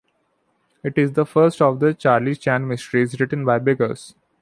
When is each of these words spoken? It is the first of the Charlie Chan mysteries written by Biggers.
It 0.83 0.97
is 0.97 1.11
the 1.13 1.27
first 1.27 1.61
of 1.61 1.79
the 1.79 1.93
Charlie 1.93 2.35
Chan 2.35 2.67
mysteries 2.67 3.19
written 3.19 3.45
by 3.45 3.59
Biggers. 3.59 4.15